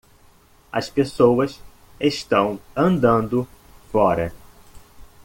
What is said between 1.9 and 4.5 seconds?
estão andando fora.